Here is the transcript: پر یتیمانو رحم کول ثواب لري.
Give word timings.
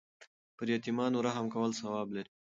پر 0.57 0.67
یتیمانو 0.75 1.19
رحم 1.27 1.45
کول 1.53 1.71
ثواب 1.79 2.07
لري. 2.15 2.31